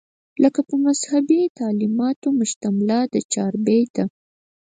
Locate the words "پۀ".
0.67-0.75